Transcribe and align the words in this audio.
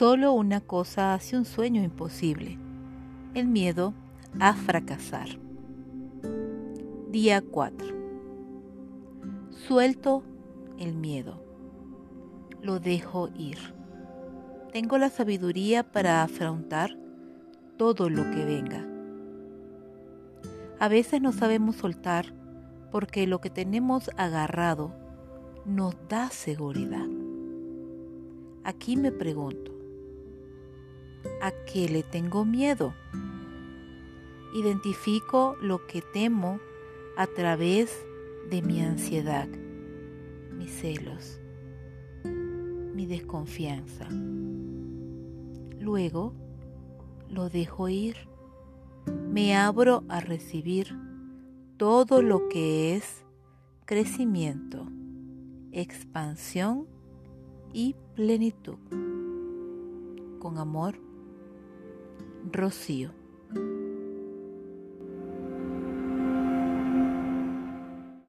Solo 0.00 0.32
una 0.32 0.62
cosa 0.62 1.12
hace 1.12 1.36
un 1.36 1.44
sueño 1.44 1.82
imposible, 1.82 2.56
el 3.34 3.48
miedo 3.48 3.92
a 4.38 4.54
fracasar. 4.54 5.28
Día 7.10 7.42
4. 7.42 7.86
Suelto 9.50 10.22
el 10.78 10.94
miedo. 10.94 11.44
Lo 12.62 12.80
dejo 12.80 13.28
ir. 13.36 13.58
Tengo 14.72 14.96
la 14.96 15.10
sabiduría 15.10 15.82
para 15.82 16.22
afrontar 16.22 16.96
todo 17.76 18.08
lo 18.08 18.22
que 18.30 18.42
venga. 18.42 18.82
A 20.78 20.88
veces 20.88 21.20
no 21.20 21.30
sabemos 21.30 21.76
soltar 21.76 22.32
porque 22.90 23.26
lo 23.26 23.42
que 23.42 23.50
tenemos 23.50 24.10
agarrado 24.16 24.94
nos 25.66 25.94
da 26.08 26.30
seguridad. 26.30 27.06
Aquí 28.64 28.96
me 28.96 29.12
pregunto, 29.12 29.69
¿a 31.40 31.52
qué 31.64 31.88
le 31.88 32.02
tengo 32.02 32.44
miedo? 32.44 32.94
Identifico 34.54 35.56
lo 35.60 35.86
que 35.86 36.02
temo 36.02 36.60
a 37.16 37.26
través 37.26 38.04
de 38.50 38.62
mi 38.62 38.80
ansiedad, 38.82 39.48
mis 40.56 40.72
celos, 40.72 41.40
mi 42.24 43.06
desconfianza. 43.06 44.08
Luego 45.78 46.34
lo 47.28 47.48
dejo 47.48 47.88
ir. 47.88 48.16
Me 49.06 49.56
abro 49.56 50.04
a 50.08 50.20
recibir 50.20 50.94
todo 51.76 52.20
lo 52.20 52.48
que 52.48 52.96
es 52.96 53.24
crecimiento, 53.86 54.86
expansión 55.72 56.86
y 57.72 57.94
plenitud. 58.14 58.78
Con 60.38 60.58
amor, 60.58 61.00
Rocío. 62.52 63.10